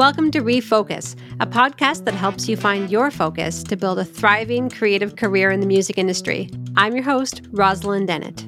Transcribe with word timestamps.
Welcome 0.00 0.30
to 0.30 0.40
Refocus, 0.40 1.14
a 1.40 1.46
podcast 1.46 2.06
that 2.06 2.14
helps 2.14 2.48
you 2.48 2.56
find 2.56 2.90
your 2.90 3.10
focus 3.10 3.62
to 3.64 3.76
build 3.76 3.98
a 3.98 4.04
thriving 4.06 4.70
creative 4.70 5.16
career 5.16 5.50
in 5.50 5.60
the 5.60 5.66
music 5.66 5.98
industry. 5.98 6.48
I'm 6.74 6.94
your 6.94 7.04
host, 7.04 7.42
Rosalyn 7.52 8.06
Dennett. 8.06 8.40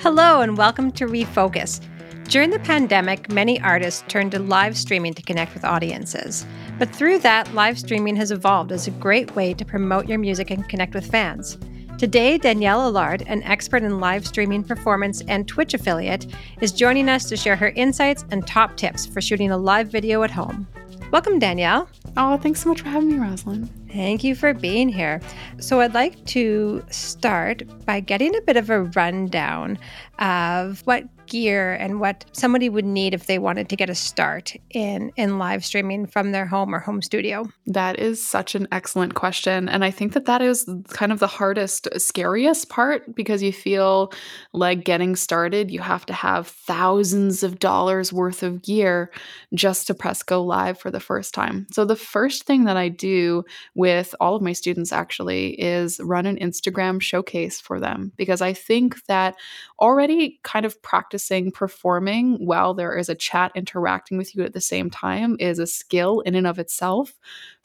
Hello, 0.00 0.40
and 0.40 0.56
welcome 0.56 0.90
to 0.92 1.04
Refocus. 1.04 1.82
During 2.28 2.50
the 2.50 2.58
pandemic, 2.58 3.30
many 3.30 3.60
artists 3.60 4.02
turned 4.08 4.32
to 4.32 4.40
live 4.40 4.76
streaming 4.76 5.14
to 5.14 5.22
connect 5.22 5.54
with 5.54 5.64
audiences. 5.64 6.44
But 6.76 6.90
through 6.90 7.20
that, 7.20 7.54
live 7.54 7.78
streaming 7.78 8.16
has 8.16 8.32
evolved 8.32 8.72
as 8.72 8.88
a 8.88 8.90
great 8.90 9.36
way 9.36 9.54
to 9.54 9.64
promote 9.64 10.08
your 10.08 10.18
music 10.18 10.50
and 10.50 10.68
connect 10.68 10.92
with 10.92 11.08
fans. 11.08 11.56
Today, 11.98 12.36
Danielle 12.36 12.82
Allard, 12.82 13.22
an 13.28 13.44
expert 13.44 13.84
in 13.84 14.00
live 14.00 14.26
streaming 14.26 14.64
performance 14.64 15.22
and 15.28 15.46
Twitch 15.46 15.72
affiliate, 15.72 16.26
is 16.60 16.72
joining 16.72 17.08
us 17.08 17.26
to 17.26 17.36
share 17.36 17.54
her 17.54 17.68
insights 17.70 18.24
and 18.32 18.44
top 18.44 18.76
tips 18.76 19.06
for 19.06 19.20
shooting 19.20 19.52
a 19.52 19.56
live 19.56 19.88
video 19.88 20.24
at 20.24 20.30
home. 20.32 20.66
Welcome, 21.12 21.38
Danielle. 21.38 21.88
Oh, 22.16 22.38
thanks 22.38 22.60
so 22.60 22.68
much 22.68 22.80
for 22.80 22.88
having 22.88 23.08
me, 23.08 23.16
Rosalyn. 23.24 23.68
Thank 23.92 24.24
you 24.24 24.34
for 24.34 24.52
being 24.52 24.88
here. 24.88 25.20
So, 25.60 25.80
I'd 25.80 25.94
like 25.94 26.22
to 26.26 26.84
start 26.90 27.62
by 27.86 28.00
getting 28.00 28.34
a 28.36 28.40
bit 28.40 28.56
of 28.56 28.68
a 28.68 28.82
rundown 28.82 29.78
of 30.18 30.80
what 30.86 31.04
gear 31.26 31.74
and 31.74 32.00
what 32.00 32.24
somebody 32.32 32.68
would 32.68 32.84
need 32.84 33.14
if 33.14 33.26
they 33.26 33.38
wanted 33.38 33.68
to 33.68 33.76
get 33.76 33.90
a 33.90 33.94
start 33.94 34.54
in 34.70 35.12
in 35.16 35.38
live 35.38 35.64
streaming 35.64 36.06
from 36.06 36.32
their 36.32 36.46
home 36.46 36.74
or 36.74 36.80
home 36.80 37.02
studio? 37.02 37.48
That 37.66 37.98
is 37.98 38.22
such 38.22 38.54
an 38.54 38.68
excellent 38.72 39.14
question 39.14 39.68
and 39.68 39.84
I 39.84 39.90
think 39.90 40.12
that 40.12 40.26
that 40.26 40.42
is 40.42 40.68
kind 40.88 41.12
of 41.12 41.18
the 41.18 41.26
hardest 41.26 41.88
scariest 41.96 42.68
part 42.68 43.14
because 43.14 43.42
you 43.42 43.52
feel 43.52 44.12
like 44.52 44.84
getting 44.84 45.16
started 45.16 45.70
you 45.70 45.80
have 45.80 46.06
to 46.06 46.12
have 46.12 46.48
thousands 46.48 47.42
of 47.42 47.58
dollars 47.58 48.12
worth 48.12 48.42
of 48.42 48.62
gear 48.62 49.10
just 49.54 49.86
to 49.86 49.94
press 49.94 50.22
go 50.22 50.42
live 50.42 50.78
for 50.78 50.90
the 50.90 51.00
first 51.00 51.34
time. 51.34 51.66
So 51.72 51.84
the 51.84 51.96
first 51.96 52.44
thing 52.44 52.64
that 52.64 52.76
I 52.76 52.88
do 52.88 53.44
with 53.74 54.14
all 54.20 54.36
of 54.36 54.42
my 54.42 54.52
students 54.52 54.92
actually 54.92 55.60
is 55.60 56.00
run 56.00 56.26
an 56.26 56.36
Instagram 56.36 57.00
showcase 57.00 57.60
for 57.60 57.80
them 57.80 58.12
because 58.16 58.42
I 58.42 58.52
think 58.52 59.04
that 59.06 59.36
already 59.80 60.40
kind 60.42 60.66
of 60.66 60.80
practice 60.82 61.15
practicing 61.16 61.50
performing 61.50 62.34
while 62.44 62.74
there 62.74 62.94
is 62.94 63.08
a 63.08 63.14
chat 63.14 63.50
interacting 63.54 64.18
with 64.18 64.34
you 64.34 64.42
at 64.42 64.52
the 64.52 64.60
same 64.60 64.90
time 64.90 65.34
is 65.40 65.58
a 65.58 65.66
skill 65.66 66.20
in 66.20 66.34
and 66.34 66.46
of 66.46 66.58
itself. 66.58 67.14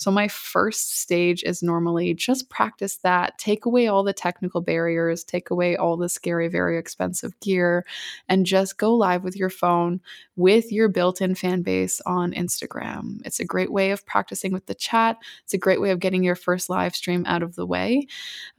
So, 0.02 0.10
my 0.10 0.28
first 0.30 1.00
stage 1.00 1.44
is 1.44 1.62
normally 1.62 2.16
just 2.16 2.50
practice 2.50 2.98
that, 3.04 3.38
take 3.38 3.68
away 3.68 3.86
all 3.86 4.04
the 4.04 4.14
technical 4.14 4.60
barriers, 4.60 5.24
take 5.24 5.52
away 5.52 5.76
all 5.78 5.96
the 5.96 6.10
scary, 6.10 6.48
very 6.48 6.80
expensive 6.80 7.40
gear, 7.40 7.86
and 8.28 8.44
just 8.44 8.80
go 8.80 8.96
live 8.96 9.24
with 9.24 9.36
your 9.36 9.52
phone 9.52 10.02
with 10.36 10.72
your 10.72 10.90
built 10.90 11.22
in 11.22 11.36
fan 11.36 11.62
base 11.62 12.02
on 12.08 12.32
Instagram. 12.32 13.22
It's 13.26 13.40
a 13.40 13.46
great 13.46 13.72
way 13.72 13.92
of 13.92 14.04
practicing 14.08 14.52
with 14.52 14.66
the 14.66 14.74
chat, 14.74 15.18
it's 15.44 15.54
a 15.54 15.60
great 15.60 15.80
way 15.80 15.92
of 15.92 16.00
getting 16.00 16.24
your 16.24 16.36
first 16.36 16.68
live 16.68 16.96
stream 16.96 17.24
out 17.28 17.44
of 17.44 17.54
the 17.54 17.68
way. 17.68 18.08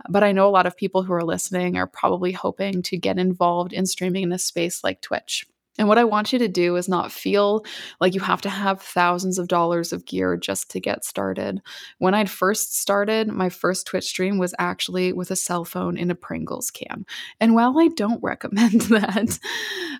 But 0.08 0.22
I 0.22 0.30
know 0.30 0.48
a 0.48 0.50
lot 0.50 0.66
of 0.66 0.76
people 0.76 1.02
who 1.02 1.12
are 1.12 1.24
listening 1.24 1.76
are 1.76 1.88
probably 1.88 2.30
hoping 2.30 2.82
to 2.82 2.96
get 2.96 3.18
involved 3.18 3.72
in 3.72 3.86
streaming 3.86 4.22
in 4.22 4.30
a 4.30 4.38
space 4.38 4.84
like 4.84 5.00
Twitch. 5.00 5.44
And 5.78 5.88
what 5.88 5.98
I 5.98 6.04
want 6.04 6.32
you 6.32 6.38
to 6.38 6.48
do 6.48 6.76
is 6.76 6.88
not 6.88 7.10
feel 7.10 7.64
like 7.98 8.14
you 8.14 8.20
have 8.20 8.42
to 8.42 8.50
have 8.50 8.82
thousands 8.82 9.38
of 9.38 9.48
dollars 9.48 9.92
of 9.92 10.04
gear 10.04 10.36
just 10.36 10.70
to 10.72 10.80
get 10.80 11.04
started. 11.04 11.62
When 11.98 12.14
I'd 12.14 12.28
first 12.28 12.78
started, 12.78 13.28
my 13.28 13.48
first 13.48 13.86
Twitch 13.86 14.04
stream 14.04 14.38
was 14.38 14.54
actually 14.58 15.14
with 15.14 15.30
a 15.30 15.36
cell 15.36 15.64
phone 15.64 15.96
in 15.96 16.10
a 16.10 16.14
Pringles 16.14 16.70
can. 16.70 17.06
And 17.40 17.54
while 17.54 17.78
I 17.78 17.88
don't 17.88 18.20
recommend 18.22 18.82
that, 18.82 19.38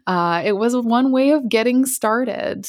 uh, 0.06 0.42
it 0.44 0.52
was 0.52 0.76
one 0.76 1.10
way 1.10 1.30
of 1.30 1.48
getting 1.48 1.86
started. 1.86 2.66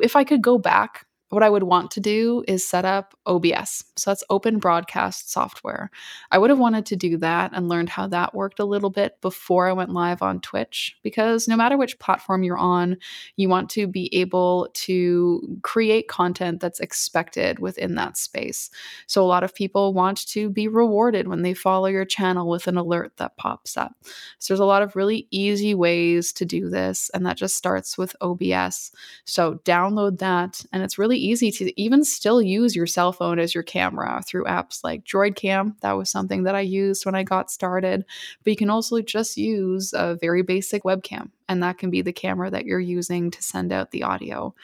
If 0.00 0.16
I 0.16 0.24
could 0.24 0.42
go 0.42 0.58
back 0.58 1.06
what 1.30 1.42
I 1.42 1.50
would 1.50 1.64
want 1.64 1.90
to 1.92 2.00
do 2.00 2.42
is 2.48 2.66
set 2.66 2.84
up 2.84 3.14
OBS. 3.26 3.84
So 3.96 4.10
that's 4.10 4.24
open 4.30 4.58
broadcast 4.58 5.30
software. 5.30 5.90
I 6.30 6.38
would 6.38 6.50
have 6.50 6.58
wanted 6.58 6.86
to 6.86 6.96
do 6.96 7.18
that 7.18 7.50
and 7.52 7.68
learned 7.68 7.90
how 7.90 8.06
that 8.08 8.34
worked 8.34 8.60
a 8.60 8.64
little 8.64 8.88
bit 8.88 9.20
before 9.20 9.68
I 9.68 9.72
went 9.72 9.90
live 9.90 10.22
on 10.22 10.40
Twitch 10.40 10.96
because 11.02 11.46
no 11.46 11.56
matter 11.56 11.76
which 11.76 11.98
platform 11.98 12.42
you're 12.42 12.56
on, 12.56 12.96
you 13.36 13.48
want 13.48 13.68
to 13.70 13.86
be 13.86 14.14
able 14.14 14.68
to 14.72 15.58
create 15.62 16.08
content 16.08 16.60
that's 16.60 16.80
expected 16.80 17.58
within 17.58 17.94
that 17.96 18.16
space. 18.16 18.70
So 19.06 19.22
a 19.22 19.26
lot 19.26 19.44
of 19.44 19.54
people 19.54 19.92
want 19.92 20.26
to 20.28 20.48
be 20.48 20.66
rewarded 20.66 21.28
when 21.28 21.42
they 21.42 21.52
follow 21.52 21.88
your 21.88 22.06
channel 22.06 22.48
with 22.48 22.66
an 22.68 22.78
alert 22.78 23.12
that 23.18 23.36
pops 23.36 23.76
up. 23.76 23.92
So 24.38 24.54
there's 24.54 24.60
a 24.60 24.64
lot 24.64 24.82
of 24.82 24.96
really 24.96 25.26
easy 25.30 25.74
ways 25.74 26.32
to 26.34 26.46
do 26.46 26.70
this 26.70 27.10
and 27.12 27.26
that 27.26 27.36
just 27.36 27.56
starts 27.56 27.98
with 27.98 28.16
OBS. 28.22 28.92
So 29.26 29.56
download 29.64 30.18
that 30.20 30.64
and 30.72 30.82
it's 30.82 30.98
really 30.98 31.17
easy 31.18 31.50
to 31.52 31.80
even 31.80 32.04
still 32.04 32.40
use 32.40 32.74
your 32.74 32.86
cell 32.86 33.12
phone 33.12 33.38
as 33.38 33.54
your 33.54 33.62
camera 33.62 34.22
through 34.26 34.44
apps 34.44 34.82
like 34.82 35.04
DroidCam. 35.04 35.78
That 35.80 35.92
was 35.92 36.10
something 36.10 36.44
that 36.44 36.54
I 36.54 36.60
used 36.60 37.04
when 37.06 37.14
I 37.14 37.22
got 37.22 37.50
started. 37.50 38.04
But 38.44 38.50
you 38.50 38.56
can 38.56 38.70
also 38.70 39.00
just 39.00 39.36
use 39.36 39.92
a 39.92 40.16
very 40.16 40.42
basic 40.42 40.84
webcam, 40.84 41.30
and 41.48 41.62
that 41.62 41.78
can 41.78 41.90
be 41.90 42.02
the 42.02 42.12
camera 42.12 42.50
that 42.50 42.64
you're 42.64 42.80
using 42.80 43.30
to 43.30 43.42
send 43.42 43.72
out 43.72 43.90
the 43.90 44.02
audio. 44.02 44.54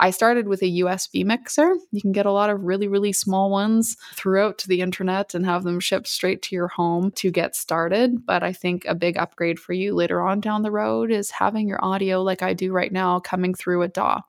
I 0.00 0.10
started 0.10 0.46
with 0.46 0.62
a 0.62 0.80
USB 0.80 1.24
mixer. 1.24 1.74
You 1.90 2.00
can 2.00 2.12
get 2.12 2.26
a 2.26 2.30
lot 2.30 2.50
of 2.50 2.62
really, 2.62 2.86
really 2.86 3.12
small 3.12 3.50
ones 3.50 3.96
throughout 4.14 4.64
the 4.68 4.80
internet 4.80 5.34
and 5.34 5.44
have 5.44 5.64
them 5.64 5.80
shipped 5.80 6.06
straight 6.06 6.40
to 6.42 6.54
your 6.54 6.68
home 6.68 7.10
to 7.12 7.32
get 7.32 7.56
started. 7.56 8.24
But 8.24 8.44
I 8.44 8.52
think 8.52 8.84
a 8.84 8.94
big 8.94 9.16
upgrade 9.16 9.58
for 9.58 9.72
you 9.72 9.94
later 9.94 10.22
on 10.22 10.40
down 10.40 10.62
the 10.62 10.70
road 10.70 11.10
is 11.10 11.32
having 11.32 11.66
your 11.66 11.84
audio, 11.84 12.22
like 12.22 12.42
I 12.42 12.52
do 12.52 12.72
right 12.72 12.92
now, 12.92 13.18
coming 13.18 13.54
through 13.54 13.82
a 13.82 13.88
DAW. 13.88 14.20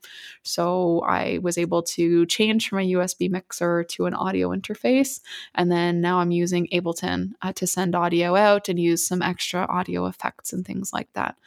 So 0.42 1.02
I 1.02 1.38
was 1.44 1.58
able 1.58 1.84
to 1.84 2.26
change 2.26 2.68
from 2.68 2.80
a 2.80 2.92
USB 2.94 3.30
mixer 3.30 3.84
to 3.84 4.08
an 4.08 4.16
audio 4.16 4.50
interface. 4.50 5.22
And 5.54 5.72
then 5.72 6.02
now 6.02 6.20
I'm 6.20 6.32
using 6.32 6.68
Ableton 6.74 7.34
uh, 7.44 7.54
to 7.54 7.68
send 7.68 7.96
audio 7.96 8.36
out 8.36 8.70
and 8.70 8.80
use 8.80 9.06
some 9.06 9.22
extra 9.22 9.68
audio 9.70 10.08
effects 10.08 10.52
and 10.52 10.66
things 10.66 10.92
like 10.92 11.14
that. 11.14 11.38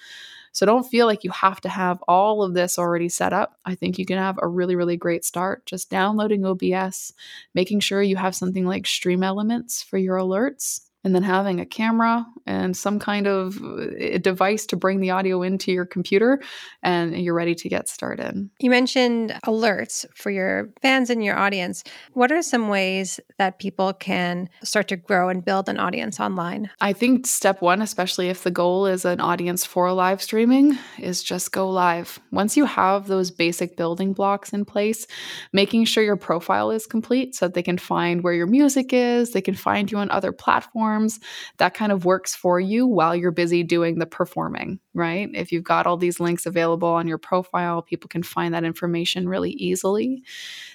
So 0.52 0.66
don't 0.66 0.84
feel 0.84 1.06
like 1.06 1.24
you 1.24 1.30
have 1.30 1.60
to 1.62 1.68
have 1.68 2.02
all 2.06 2.42
of 2.42 2.54
this 2.54 2.78
already 2.78 3.08
set 3.08 3.32
up. 3.32 3.58
I 3.64 3.74
think 3.74 3.98
you 3.98 4.06
can 4.06 4.18
have 4.18 4.38
a 4.40 4.48
really, 4.48 4.76
really 4.76 4.96
great 4.96 5.24
start 5.24 5.66
just 5.66 5.90
downloading 5.90 6.44
OBS, 6.44 7.12
making 7.54 7.80
sure 7.80 8.02
you 8.02 8.16
have 8.16 8.34
something 8.34 8.66
like 8.66 8.86
Stream 8.86 9.22
Elements 9.22 9.82
for 9.82 9.98
your 9.98 10.18
alerts, 10.18 10.82
and 11.04 11.14
then 11.14 11.22
having 11.22 11.60
a 11.60 11.66
camera 11.66 12.26
and 12.46 12.76
some 12.76 12.98
kind 12.98 13.26
of 13.26 13.62
uh, 13.62 14.18
device 14.18 14.66
to 14.66 14.76
bring 14.76 15.00
the 15.00 15.10
audio 15.10 15.42
into 15.42 15.72
your 15.72 15.84
computer 15.84 16.40
and 16.82 17.16
you're 17.16 17.34
ready 17.34 17.54
to 17.54 17.68
get 17.68 17.88
started. 17.88 18.48
You 18.60 18.70
mentioned 18.70 19.34
alerts 19.46 20.04
for 20.14 20.30
your 20.30 20.70
fans 20.80 21.10
and 21.10 21.24
your 21.24 21.36
audience. 21.38 21.84
What 22.12 22.30
are 22.32 22.42
some 22.42 22.68
ways 22.68 23.20
that 23.38 23.58
people 23.58 23.92
can 23.92 24.48
start 24.62 24.88
to 24.88 24.96
grow 24.96 25.28
and 25.28 25.44
build 25.44 25.68
an 25.68 25.78
audience 25.78 26.20
online? 26.20 26.70
I 26.80 26.92
think 26.92 27.26
step 27.26 27.62
1 27.62 27.82
especially 27.82 28.28
if 28.28 28.44
the 28.44 28.50
goal 28.50 28.86
is 28.86 29.04
an 29.04 29.20
audience 29.20 29.64
for 29.64 29.92
live 29.92 30.22
streaming 30.22 30.78
is 30.98 31.22
just 31.22 31.52
go 31.52 31.68
live. 31.68 32.20
Once 32.30 32.56
you 32.56 32.64
have 32.64 33.06
those 33.06 33.30
basic 33.30 33.76
building 33.76 34.12
blocks 34.12 34.52
in 34.52 34.64
place, 34.64 35.06
making 35.52 35.84
sure 35.84 36.04
your 36.04 36.16
profile 36.16 36.70
is 36.70 36.86
complete 36.86 37.34
so 37.34 37.46
that 37.46 37.54
they 37.54 37.62
can 37.62 37.78
find 37.78 38.22
where 38.22 38.32
your 38.32 38.46
music 38.46 38.92
is, 38.92 39.32
they 39.32 39.40
can 39.40 39.54
find 39.54 39.90
you 39.90 39.98
on 39.98 40.10
other 40.10 40.32
platforms 40.32 40.91
platforms, 40.92 41.20
that 41.58 41.74
kind 41.74 41.92
of 41.92 42.04
works 42.04 42.34
for 42.34 42.60
you 42.60 42.86
while 42.86 43.14
you're 43.14 43.30
busy 43.30 43.62
doing 43.62 43.98
the 43.98 44.06
performing, 44.06 44.78
right? 44.94 45.28
If 45.34 45.52
you've 45.52 45.64
got 45.64 45.86
all 45.86 45.96
these 45.96 46.20
links 46.20 46.46
available 46.46 46.88
on 46.88 47.08
your 47.08 47.18
profile, 47.18 47.82
people 47.82 48.08
can 48.08 48.22
find 48.22 48.54
that 48.54 48.64
information 48.64 49.28
really 49.28 49.52
easily. 49.52 50.22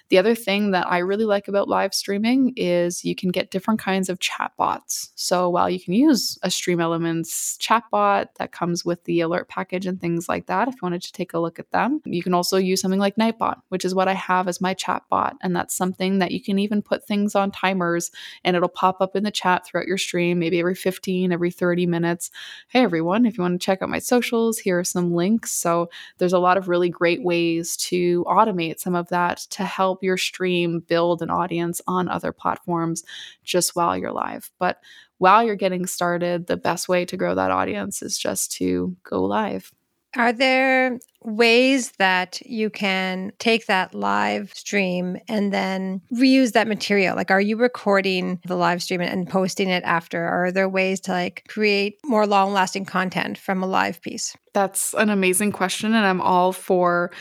The 0.09 0.17
other 0.17 0.35
thing 0.35 0.71
that 0.71 0.87
I 0.87 0.99
really 0.99 1.25
like 1.25 1.47
about 1.49 1.67
live 1.67 1.93
streaming 1.93 2.53
is 2.55 3.03
you 3.03 3.15
can 3.15 3.29
get 3.29 3.51
different 3.51 3.79
kinds 3.79 4.07
of 4.07 4.19
chatbots. 4.19 5.09
So 5.15 5.49
while 5.49 5.69
you 5.69 5.79
can 5.81 5.93
use 5.93 6.39
a 6.43 6.49
Stream 6.49 6.79
Elements 6.79 7.57
chatbot 7.59 8.27
that 8.37 8.53
comes 8.53 8.85
with 8.85 9.03
the 9.03 9.19
alert 9.19 9.49
package 9.49 9.85
and 9.85 9.99
things 9.99 10.29
like 10.29 10.45
that, 10.47 10.69
if 10.69 10.75
you 10.75 10.79
wanted 10.81 11.01
to 11.01 11.11
take 11.11 11.33
a 11.33 11.39
look 11.39 11.59
at 11.59 11.71
them, 11.71 12.01
you 12.05 12.23
can 12.23 12.33
also 12.33 12.55
use 12.55 12.79
something 12.79 12.99
like 12.99 13.17
Nightbot, 13.17 13.61
which 13.67 13.83
is 13.83 13.93
what 13.93 14.07
I 14.07 14.13
have 14.13 14.47
as 14.47 14.61
my 14.61 14.73
chatbot. 14.73 15.33
And 15.41 15.53
that's 15.53 15.75
something 15.75 16.19
that 16.19 16.31
you 16.31 16.41
can 16.41 16.57
even 16.57 16.81
put 16.81 17.05
things 17.05 17.35
on 17.35 17.51
timers 17.51 18.09
and 18.45 18.55
it'll 18.55 18.69
pop 18.69 19.01
up 19.01 19.15
in 19.15 19.23
the 19.23 19.31
chat 19.31 19.65
throughout 19.65 19.87
your 19.87 19.97
stream, 19.97 20.39
maybe 20.39 20.59
every 20.59 20.75
15, 20.75 21.33
every 21.33 21.51
30 21.51 21.85
minutes. 21.85 22.31
Hey, 22.69 22.81
everyone, 22.81 23.25
if 23.25 23.37
you 23.37 23.41
want 23.41 23.59
to 23.59 23.65
check 23.65 23.81
out 23.81 23.89
my 23.89 23.99
socials, 23.99 24.57
here 24.57 24.79
are 24.79 24.85
some 24.85 25.13
links. 25.13 25.51
So 25.51 25.89
there's 26.17 26.33
a 26.33 26.39
lot 26.39 26.57
of 26.57 26.69
really 26.69 26.89
great 26.89 27.23
ways 27.23 27.75
to 27.77 28.23
automate 28.25 28.79
some 28.79 28.95
of 28.95 29.09
that 29.09 29.39
to 29.49 29.65
help 29.65 29.96
help 29.97 30.03
your 30.03 30.17
stream 30.17 30.79
build 30.87 31.21
an 31.21 31.29
audience 31.31 31.81
on 31.87 32.07
other 32.07 32.31
platforms 32.31 33.03
just 33.43 33.75
while 33.75 33.97
you're 33.97 34.11
live. 34.11 34.51
But 34.59 34.79
while 35.17 35.43
you're 35.43 35.55
getting 35.55 35.87
started, 35.87 36.45
the 36.45 36.57
best 36.57 36.87
way 36.87 37.05
to 37.05 37.17
grow 37.17 37.33
that 37.33 37.49
audience 37.51 38.03
is 38.03 38.17
just 38.17 38.51
to 38.53 38.95
go 39.03 39.23
live. 39.23 39.71
Are 40.17 40.33
there 40.33 40.99
ways 41.23 41.91
that 41.99 42.41
you 42.43 42.71
can 42.71 43.31
take 43.37 43.67
that 43.67 43.93
live 43.93 44.51
stream 44.55 45.17
and 45.27 45.53
then 45.53 46.01
reuse 46.11 46.53
that 46.53 46.67
material? 46.67 47.15
Like, 47.15 47.29
are 47.29 47.41
you 47.41 47.55
recording 47.55 48.39
the 48.47 48.55
live 48.55 48.81
stream 48.81 49.01
and 49.01 49.29
posting 49.29 49.69
it 49.69 49.83
after? 49.83 50.23
Or 50.23 50.45
are 50.45 50.51
there 50.51 50.67
ways 50.67 50.99
to 51.01 51.11
like 51.11 51.45
create 51.47 51.99
more 52.03 52.25
long 52.25 52.51
lasting 52.51 52.85
content 52.85 53.37
from 53.37 53.61
a 53.61 53.67
live 53.67 54.01
piece? 54.01 54.35
That's 54.53 54.95
an 54.95 55.11
amazing 55.11 55.51
question. 55.51 55.93
And 55.93 56.03
I'm 56.03 56.21
all 56.21 56.51
for 56.51 57.11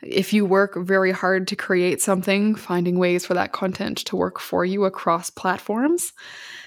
if 0.00 0.32
you 0.32 0.44
work 0.44 0.76
very 0.76 1.10
hard 1.10 1.48
to 1.48 1.56
create 1.56 2.00
something, 2.00 2.54
finding 2.54 3.00
ways 3.00 3.26
for 3.26 3.34
that 3.34 3.50
content 3.50 3.98
to 3.98 4.16
work 4.16 4.38
for 4.38 4.64
you 4.64 4.84
across 4.84 5.28
platforms. 5.28 6.12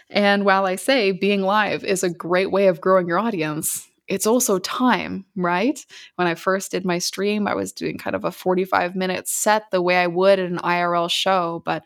And 0.10 0.44
while 0.44 0.66
I 0.66 0.76
say 0.76 1.14
being 1.14 1.44
live 1.44 1.86
is 1.86 2.04
a 2.04 2.10
great 2.10 2.52
way 2.52 2.68
of 2.68 2.82
growing 2.82 3.08
your 3.08 3.20
audience, 3.20 3.88
it's 4.08 4.28
also 4.28 4.60
time, 4.60 5.26
right? 5.36 5.84
When 6.16 6.28
I 6.28 6.36
first 6.36 6.72
did 6.72 6.86
my 6.86 6.98
stream, 6.98 7.48
I 7.48 7.56
was 7.56 7.72
doing 7.72 7.98
kind 7.98 8.16
of 8.16 8.24
a 8.24 8.32
45 8.32 8.96
minute 8.96 9.28
set 9.28 9.70
the 9.72 9.82
way 9.82 9.98
I 9.98 10.08
would 10.08 10.40
at 10.40 10.50
an 10.50 10.60
IRL 10.60 11.10
show, 11.10 11.62
but 11.66 11.84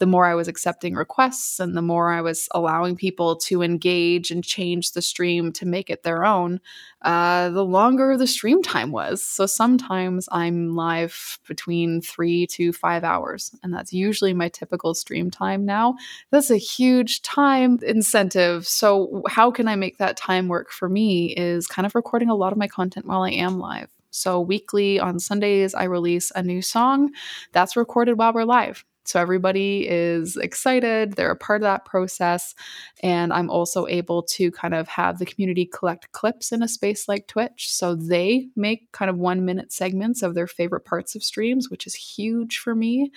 the 0.00 0.06
more 0.06 0.24
I 0.24 0.34
was 0.34 0.48
accepting 0.48 0.94
requests 0.94 1.60
and 1.60 1.76
the 1.76 1.82
more 1.82 2.10
I 2.10 2.22
was 2.22 2.48
allowing 2.52 2.96
people 2.96 3.36
to 3.36 3.62
engage 3.62 4.30
and 4.30 4.42
change 4.42 4.92
the 4.92 5.02
stream 5.02 5.52
to 5.52 5.66
make 5.66 5.90
it 5.90 6.02
their 6.02 6.24
own, 6.24 6.58
uh, 7.02 7.50
the 7.50 7.64
longer 7.64 8.16
the 8.16 8.26
stream 8.26 8.62
time 8.62 8.92
was. 8.92 9.22
So 9.22 9.44
sometimes 9.44 10.26
I'm 10.32 10.74
live 10.74 11.38
between 11.46 12.00
three 12.00 12.46
to 12.48 12.72
five 12.72 13.04
hours, 13.04 13.54
and 13.62 13.72
that's 13.74 13.92
usually 13.92 14.32
my 14.32 14.48
typical 14.48 14.94
stream 14.94 15.30
time 15.30 15.66
now. 15.66 15.96
That's 16.30 16.50
a 16.50 16.56
huge 16.56 17.20
time 17.20 17.78
incentive. 17.82 18.66
So, 18.66 19.22
how 19.28 19.50
can 19.50 19.68
I 19.68 19.76
make 19.76 19.98
that 19.98 20.16
time 20.16 20.48
work 20.48 20.70
for 20.70 20.88
me? 20.88 21.34
Is 21.36 21.66
kind 21.66 21.84
of 21.84 21.94
recording 21.94 22.30
a 22.30 22.34
lot 22.34 22.52
of 22.52 22.58
my 22.58 22.68
content 22.68 23.06
while 23.06 23.22
I 23.22 23.30
am 23.32 23.58
live. 23.58 23.90
So, 24.10 24.40
weekly 24.40 24.98
on 24.98 25.20
Sundays, 25.20 25.74
I 25.74 25.84
release 25.84 26.32
a 26.34 26.42
new 26.42 26.62
song 26.62 27.10
that's 27.52 27.76
recorded 27.76 28.18
while 28.18 28.32
we're 28.32 28.44
live. 28.44 28.84
So 29.10 29.18
everybody 29.18 29.88
is 29.88 30.36
excited, 30.36 31.14
they're 31.14 31.32
a 31.32 31.36
part 31.36 31.62
of 31.62 31.64
that 31.64 31.84
process. 31.84 32.54
And 33.02 33.32
I'm 33.32 33.50
also 33.50 33.88
able 33.88 34.22
to 34.22 34.52
kind 34.52 34.72
of 34.72 34.86
have 34.86 35.18
the 35.18 35.26
community 35.26 35.66
collect 35.66 36.12
clips 36.12 36.52
in 36.52 36.62
a 36.62 36.68
space 36.68 37.08
like 37.08 37.26
Twitch. 37.26 37.72
So 37.72 37.96
they 37.96 38.50
make 38.54 38.92
kind 38.92 39.10
of 39.10 39.18
one 39.18 39.44
minute 39.44 39.72
segments 39.72 40.22
of 40.22 40.34
their 40.34 40.46
favorite 40.46 40.84
parts 40.84 41.16
of 41.16 41.24
streams, 41.24 41.68
which 41.68 41.88
is 41.88 41.94
huge 41.96 42.58
for 42.58 42.76
me. 42.76 43.10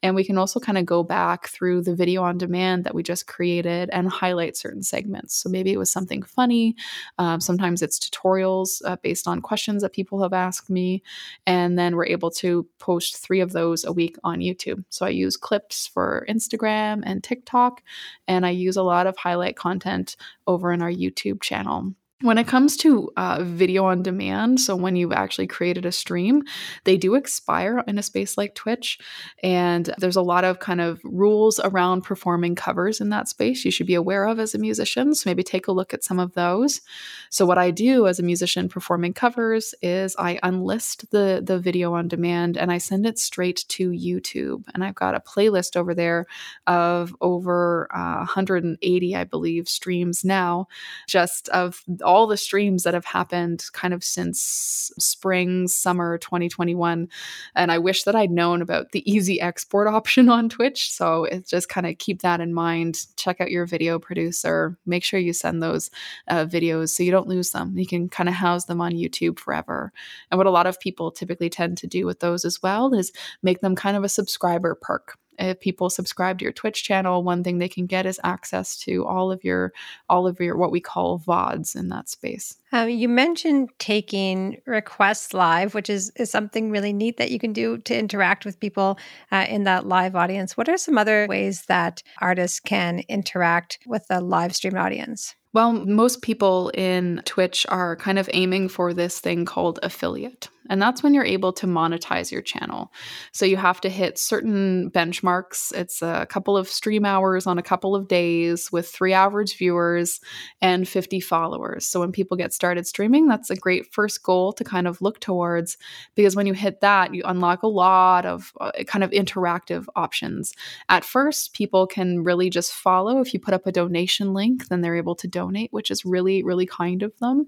And 0.00 0.14
we 0.14 0.22
can 0.22 0.38
also 0.38 0.60
kind 0.60 0.78
of 0.78 0.86
go 0.86 1.02
back 1.02 1.48
through 1.48 1.82
the 1.82 1.96
video 1.96 2.22
on 2.22 2.38
demand 2.38 2.84
that 2.84 2.94
we 2.94 3.02
just 3.02 3.26
created 3.26 3.90
and 3.92 4.08
highlight 4.08 4.56
certain 4.56 4.84
segments. 4.84 5.34
So 5.34 5.48
maybe 5.48 5.72
it 5.72 5.78
was 5.78 5.90
something 5.90 6.22
funny. 6.22 6.76
Um, 7.18 7.40
sometimes 7.40 7.82
it's 7.82 7.98
tutorials 7.98 8.80
uh, 8.84 8.94
based 9.02 9.26
on 9.26 9.42
questions 9.42 9.82
that 9.82 9.92
people 9.92 10.22
have 10.22 10.32
asked 10.32 10.70
me. 10.70 11.02
And 11.48 11.76
then 11.76 11.96
we're 11.96 12.06
able 12.06 12.30
to 12.30 12.64
post 12.78 13.16
three 13.16 13.40
of 13.40 13.50
those 13.50 13.84
a 13.84 13.92
week 13.92 14.16
on 14.22 14.38
YouTube. 14.38 14.84
So 14.88 15.04
I 15.04 15.08
use 15.08 15.31
clips 15.36 15.86
for 15.86 16.26
Instagram 16.28 17.02
and 17.04 17.22
TikTok, 17.22 17.82
and 18.28 18.44
I 18.46 18.50
use 18.50 18.76
a 18.76 18.82
lot 18.82 19.06
of 19.06 19.16
highlight 19.16 19.56
content 19.56 20.16
over 20.46 20.72
in 20.72 20.82
our 20.82 20.90
YouTube 20.90 21.42
channel. 21.42 21.94
When 22.22 22.38
it 22.38 22.46
comes 22.46 22.76
to 22.78 23.10
uh, 23.16 23.42
video 23.42 23.84
on 23.84 24.04
demand, 24.04 24.60
so 24.60 24.76
when 24.76 24.94
you've 24.94 25.12
actually 25.12 25.48
created 25.48 25.84
a 25.84 25.90
stream, 25.90 26.44
they 26.84 26.96
do 26.96 27.16
expire 27.16 27.82
in 27.88 27.98
a 27.98 28.02
space 28.02 28.38
like 28.38 28.54
Twitch. 28.54 29.00
And 29.42 29.92
there's 29.98 30.14
a 30.14 30.22
lot 30.22 30.44
of 30.44 30.60
kind 30.60 30.80
of 30.80 31.00
rules 31.02 31.58
around 31.58 32.02
performing 32.02 32.54
covers 32.54 33.00
in 33.00 33.08
that 33.08 33.28
space 33.28 33.64
you 33.64 33.72
should 33.72 33.88
be 33.88 33.96
aware 33.96 34.24
of 34.26 34.38
as 34.38 34.54
a 34.54 34.58
musician. 34.58 35.16
So 35.16 35.28
maybe 35.28 35.42
take 35.42 35.66
a 35.66 35.72
look 35.72 35.92
at 35.92 36.04
some 36.04 36.20
of 36.20 36.34
those. 36.34 36.80
So, 37.28 37.44
what 37.44 37.58
I 37.58 37.72
do 37.72 38.06
as 38.06 38.20
a 38.20 38.22
musician 38.22 38.68
performing 38.68 39.14
covers 39.14 39.74
is 39.82 40.14
I 40.16 40.38
unlist 40.44 41.10
the, 41.10 41.42
the 41.44 41.58
video 41.58 41.94
on 41.94 42.06
demand 42.06 42.56
and 42.56 42.70
I 42.70 42.78
send 42.78 43.04
it 43.04 43.18
straight 43.18 43.64
to 43.70 43.90
YouTube. 43.90 44.62
And 44.74 44.84
I've 44.84 44.94
got 44.94 45.16
a 45.16 45.20
playlist 45.20 45.76
over 45.76 45.92
there 45.92 46.26
of 46.68 47.16
over 47.20 47.88
uh, 47.92 48.18
180, 48.18 49.16
I 49.16 49.24
believe, 49.24 49.68
streams 49.68 50.24
now, 50.24 50.68
just 51.08 51.48
of 51.48 51.82
all 52.04 52.11
the 52.26 52.36
streams 52.36 52.82
that 52.82 52.94
have 52.94 53.04
happened 53.04 53.64
kind 53.72 53.94
of 53.94 54.04
since 54.04 54.90
spring, 54.98 55.68
summer 55.68 56.18
2021. 56.18 57.08
And 57.54 57.72
I 57.72 57.78
wish 57.78 58.04
that 58.04 58.14
I'd 58.14 58.30
known 58.30 58.62
about 58.62 58.92
the 58.92 59.10
easy 59.10 59.40
export 59.40 59.88
option 59.98 60.28
on 60.28 60.48
Twitch. 60.48 60.90
So 60.92 61.24
it's 61.24 61.50
just 61.50 61.68
kind 61.68 61.86
of 61.86 61.98
keep 61.98 62.22
that 62.22 62.40
in 62.40 62.54
mind. 62.54 63.06
Check 63.16 63.40
out 63.40 63.50
your 63.50 63.66
video 63.66 63.98
producer. 63.98 64.76
Make 64.86 65.04
sure 65.04 65.18
you 65.18 65.32
send 65.32 65.62
those 65.62 65.90
uh, 66.28 66.44
videos 66.46 66.90
so 66.90 67.02
you 67.02 67.10
don't 67.10 67.28
lose 67.28 67.50
them. 67.50 67.76
You 67.76 67.86
can 67.86 68.08
kind 68.08 68.28
of 68.28 68.34
house 68.34 68.66
them 68.66 68.80
on 68.80 68.92
YouTube 68.92 69.38
forever. 69.38 69.92
And 70.30 70.38
what 70.38 70.46
a 70.46 70.50
lot 70.50 70.66
of 70.66 70.80
people 70.80 71.10
typically 71.10 71.50
tend 71.50 71.78
to 71.78 71.86
do 71.86 72.06
with 72.06 72.20
those 72.20 72.44
as 72.44 72.62
well 72.62 72.92
is 72.94 73.12
make 73.42 73.60
them 73.60 73.74
kind 73.74 73.96
of 73.96 74.04
a 74.04 74.08
subscriber 74.08 74.74
perk 74.74 75.18
if 75.38 75.60
people 75.60 75.90
subscribe 75.90 76.38
to 76.38 76.44
your 76.44 76.52
Twitch 76.52 76.84
channel, 76.84 77.22
one 77.22 77.42
thing 77.42 77.58
they 77.58 77.68
can 77.68 77.86
get 77.86 78.06
is 78.06 78.20
access 78.22 78.76
to 78.80 79.04
all 79.06 79.32
of 79.32 79.42
your 79.44 79.72
all 80.08 80.26
of 80.26 80.40
your 80.40 80.56
what 80.56 80.70
we 80.70 80.80
call 80.80 81.18
VODs 81.18 81.74
in 81.76 81.88
that 81.88 82.08
space. 82.08 82.58
Um, 82.72 82.88
you 82.88 83.08
mentioned 83.08 83.70
taking 83.78 84.60
requests 84.66 85.34
live, 85.34 85.74
which 85.74 85.90
is 85.90 86.10
is 86.16 86.30
something 86.30 86.70
really 86.70 86.92
neat 86.92 87.16
that 87.18 87.30
you 87.30 87.38
can 87.38 87.52
do 87.52 87.78
to 87.78 87.98
interact 87.98 88.44
with 88.44 88.60
people 88.60 88.98
uh, 89.30 89.46
in 89.48 89.64
that 89.64 89.86
live 89.86 90.16
audience. 90.16 90.56
What 90.56 90.68
are 90.68 90.76
some 90.76 90.98
other 90.98 91.26
ways 91.28 91.66
that 91.66 92.02
artists 92.20 92.60
can 92.60 93.00
interact 93.08 93.78
with 93.86 94.06
a 94.10 94.20
live 94.20 94.54
stream 94.54 94.76
audience? 94.76 95.34
Well, 95.54 95.72
most 95.72 96.22
people 96.22 96.70
in 96.70 97.20
Twitch 97.26 97.66
are 97.68 97.96
kind 97.96 98.18
of 98.18 98.28
aiming 98.32 98.70
for 98.70 98.94
this 98.94 99.20
thing 99.20 99.44
called 99.44 99.78
affiliate. 99.82 100.48
And 100.72 100.80
that's 100.80 101.02
when 101.02 101.12
you're 101.12 101.22
able 101.22 101.52
to 101.52 101.66
monetize 101.66 102.32
your 102.32 102.40
channel. 102.40 102.94
So 103.30 103.44
you 103.44 103.58
have 103.58 103.78
to 103.82 103.90
hit 103.90 104.18
certain 104.18 104.90
benchmarks. 104.90 105.70
It's 105.74 106.00
a 106.00 106.24
couple 106.30 106.56
of 106.56 106.66
stream 106.66 107.04
hours 107.04 107.46
on 107.46 107.58
a 107.58 107.62
couple 107.62 107.94
of 107.94 108.08
days 108.08 108.72
with 108.72 108.88
three 108.88 109.12
average 109.12 109.58
viewers 109.58 110.18
and 110.62 110.88
50 110.88 111.20
followers. 111.20 111.84
So 111.84 112.00
when 112.00 112.10
people 112.10 112.38
get 112.38 112.54
started 112.54 112.86
streaming, 112.86 113.28
that's 113.28 113.50
a 113.50 113.54
great 113.54 113.92
first 113.92 114.22
goal 114.22 114.54
to 114.54 114.64
kind 114.64 114.88
of 114.88 115.02
look 115.02 115.20
towards 115.20 115.76
because 116.14 116.34
when 116.34 116.46
you 116.46 116.54
hit 116.54 116.80
that, 116.80 117.12
you 117.12 117.22
unlock 117.26 117.62
a 117.64 117.68
lot 117.68 118.24
of 118.24 118.54
uh, 118.58 118.72
kind 118.86 119.04
of 119.04 119.10
interactive 119.10 119.84
options. 119.94 120.54
At 120.88 121.04
first, 121.04 121.52
people 121.52 121.86
can 121.86 122.24
really 122.24 122.48
just 122.48 122.72
follow. 122.72 123.20
If 123.20 123.34
you 123.34 123.40
put 123.40 123.52
up 123.52 123.66
a 123.66 123.72
donation 123.72 124.32
link, 124.32 124.68
then 124.68 124.80
they're 124.80 124.96
able 124.96 125.16
to 125.16 125.28
donate, 125.28 125.70
which 125.70 125.90
is 125.90 126.06
really, 126.06 126.42
really 126.42 126.64
kind 126.64 127.02
of 127.02 127.14
them 127.18 127.44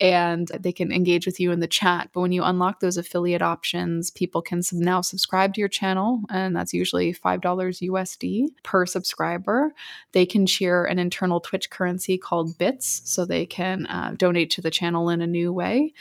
and 0.00 0.48
they 0.58 0.72
can 0.72 0.90
engage 0.90 1.26
with 1.26 1.38
you 1.38 1.52
in 1.52 1.60
the 1.60 1.66
chat. 1.66 2.08
But 2.12 2.22
when 2.22 2.32
you 2.32 2.42
unlock 2.42 2.59
those 2.80 2.96
affiliate 2.96 3.42
options, 3.42 4.10
people 4.10 4.42
can 4.42 4.62
now 4.72 5.00
subscribe 5.00 5.54
to 5.54 5.60
your 5.60 5.68
channel, 5.68 6.20
and 6.30 6.54
that's 6.54 6.74
usually 6.74 7.12
$5 7.12 7.40
USD 7.40 8.48
per 8.62 8.86
subscriber. 8.86 9.72
They 10.12 10.26
can 10.26 10.46
share 10.46 10.84
an 10.84 10.98
internal 10.98 11.40
Twitch 11.40 11.70
currency 11.70 12.18
called 12.18 12.58
bits, 12.58 13.02
so 13.04 13.24
they 13.24 13.46
can 13.46 13.86
uh, 13.86 14.14
donate 14.16 14.50
to 14.50 14.60
the 14.60 14.70
channel 14.70 15.08
in 15.08 15.20
a 15.20 15.26
new 15.26 15.52
way. 15.52 15.92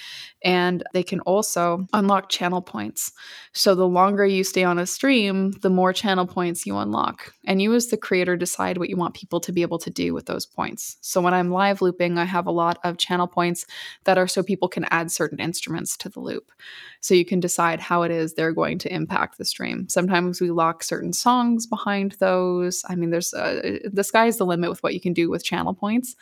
And 0.44 0.84
they 0.94 1.04
can 1.04 1.20
also 1.22 1.88
unlock 1.94 2.30
channel 2.30 2.62
points. 2.62 3.12
So 3.54 3.76
the 3.76 3.88
longer 3.88 4.26
you 4.26 4.44
stay 4.44 4.64
on 4.64 4.80
a 4.80 4.86
stream, 4.86 5.52
the 5.62 5.70
more 5.70 5.94
channel 5.94 6.28
points 6.28 6.66
you 6.66 6.78
unlock. 6.78 7.34
And 7.46 7.62
you, 7.62 7.74
as 7.74 7.88
the 7.88 7.98
creator, 7.98 8.38
decide 8.38 8.78
what 8.78 8.90
you 8.90 8.98
want 8.98 9.16
people 9.16 9.40
to 9.42 9.52
be 9.52 9.62
able 9.62 9.80
to 9.80 9.90
do 9.90 10.14
with 10.14 10.28
those 10.28 10.46
points. 10.46 10.98
So 11.02 11.22
when 11.22 11.34
I'm 11.34 11.52
live 11.52 11.82
looping, 11.82 12.18
I 12.18 12.26
have 12.26 12.48
a 12.48 12.52
lot 12.52 12.80
of 12.84 12.98
channel 12.98 13.28
points 13.28 13.66
that 14.04 14.18
are 14.18 14.28
so 14.28 14.44
people 14.44 14.68
can 14.68 14.86
add 14.86 15.12
certain 15.12 15.40
instruments 15.40 15.98
to 15.98 16.10
the 16.10 16.20
loop. 16.20 16.39
upp. 16.40 16.52
So 17.02 17.14
you 17.14 17.26
can 17.26 17.40
decide 17.40 17.80
how 17.80 18.04
it 18.04 18.12
is 18.12 18.34
they're 18.34 18.52
going 18.52 18.78
to 18.80 18.94
impact 18.94 19.38
the 19.38 19.46
stream. 19.46 19.88
Sometimes 19.88 20.42
we 20.42 20.52
lock 20.52 20.84
certain 20.84 21.14
songs 21.14 21.66
behind 21.66 22.18
those. 22.20 22.84
I 22.90 22.96
mean, 22.96 23.10
there's 23.10 23.34
uh, 23.34 23.80
the 23.92 24.04
sky's 24.04 24.38
the 24.38 24.46
limit 24.46 24.70
with 24.70 24.84
what 24.84 24.94
you 24.94 25.00
can 25.00 25.14
do 25.14 25.30
with 25.30 25.44
channel 25.44 25.74
points, 25.74 26.16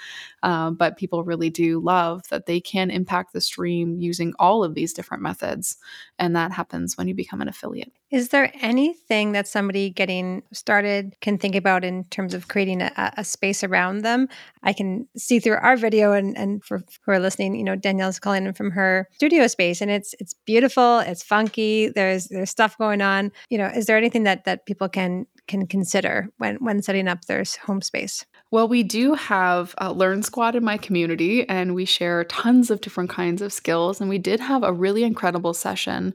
uh, 0.44 0.72
but 0.72 0.98
people 0.98 1.24
really 1.24 1.50
do 1.50 1.80
love 1.80 2.28
that 2.30 2.46
they 2.46 2.60
can 2.60 2.92
impact 2.92 3.34
the 3.34 3.42
stream 3.42 4.00
using 4.00 4.34
all 4.40 4.64
of 4.64 4.76
these 4.76 4.94
different 4.94 5.24
methods, 5.24 5.78
and 6.20 6.36
that 6.36 6.52
happens 6.52 6.98
when 6.98 7.08
you 7.08 7.16
become 7.16 7.42
an 7.42 7.48
affiliate. 7.48 7.92
Is 8.10 8.30
there 8.30 8.52
anything 8.62 9.34
that 9.34 9.48
somebody 9.48 9.90
getting 9.90 10.44
started 10.54 11.18
can 11.20 11.38
think 11.38 11.56
about 11.56 11.84
in 11.84 12.06
terms 12.06 12.34
of 12.34 12.48
creating 12.48 12.82
a, 12.82 13.14
a 13.18 13.24
space 13.26 13.66
around 13.66 14.04
them? 14.04 14.30
I 14.64 14.72
can 14.72 15.08
see 15.18 15.40
through 15.40 15.58
our 15.58 15.76
video, 15.76 16.14
and, 16.14 16.38
and 16.38 16.64
for 16.64 16.84
who 17.04 17.12
are 17.12 17.20
listening, 17.20 17.56
you 17.56 17.64
know, 17.64 17.76
Danielle's 17.76 18.20
calling 18.20 18.46
in 18.46 18.54
from 18.54 18.72
her 18.72 19.10
studio 19.14 19.48
space, 19.48 19.82
and 19.82 19.92
it's 19.92 20.14
it's 20.20 20.34
beautiful, 20.34 20.67
it's 20.76 21.24
funky. 21.24 21.90
There's 21.90 22.26
there's 22.26 22.50
stuff 22.50 22.78
going 22.78 23.02
on. 23.02 23.32
You 23.50 23.58
know, 23.58 23.68
is 23.68 23.86
there 23.86 23.98
anything 23.98 24.24
that 24.24 24.46
that 24.46 24.66
people 24.66 24.90
can 24.90 25.26
can 25.48 25.66
consider 25.68 26.30
when 26.38 26.56
when 26.58 26.82
setting 26.82 27.08
up 27.08 27.26
their 27.26 27.44
home 27.66 27.82
space? 27.82 28.26
Well, 28.50 28.70
we 28.70 28.84
do 28.84 29.14
have 29.14 29.76
a 29.78 29.92
Learn 29.92 30.24
Squad 30.24 30.56
in 30.56 30.64
my 30.64 30.78
community, 30.78 31.48
and 31.50 31.76
we 31.76 31.84
share 31.84 32.24
tons 32.26 32.72
of 32.72 32.80
different 32.80 33.10
kinds 33.10 33.42
of 33.42 33.52
skills. 33.52 34.00
And 34.00 34.10
we 34.10 34.20
did 34.20 34.40
have 34.40 34.64
a 34.64 34.72
really 34.72 35.04
incredible 35.04 35.54
session 35.54 36.14